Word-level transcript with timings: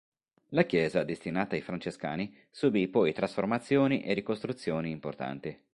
La 0.49 0.63
chiesa, 0.65 1.03
destinata 1.03 1.53
ai 1.53 1.61
francescani, 1.61 2.35
subì 2.49 2.87
poi 2.87 3.13
trasformazioni 3.13 4.01
e 4.01 4.13
ricostruzioni 4.15 4.89
importanti. 4.89 5.55